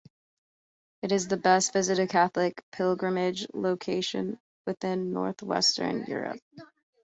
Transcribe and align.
It 1.03 1.11
is 1.11 1.27
the 1.27 1.37
best 1.37 1.73
visited 1.73 2.09
Catholic 2.09 2.63
pilgrimage 2.71 3.45
location 3.53 4.39
within 4.65 5.13
north-western 5.13 6.05
Europe. 6.07 6.39